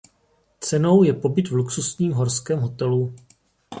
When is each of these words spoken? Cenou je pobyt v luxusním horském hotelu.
Cenou 0.59 1.03
je 1.03 1.13
pobyt 1.13 1.47
v 1.47 1.53
luxusním 1.53 2.11
horském 2.11 2.59
hotelu. 2.59 3.13